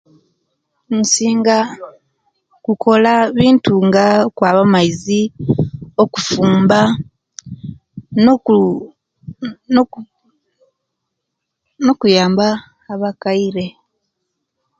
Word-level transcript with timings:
Nsinga 0.97 1.57
kukola 2.65 3.13
bintu 3.37 3.73
nga 3.87 4.05
kwaba 4.37 4.61
maizi, 4.73 5.21
okufumba 6.03 6.79
noku 8.23 8.55
noku 9.73 9.99
nokuyamba 11.83 12.47
abakaire 12.93 13.65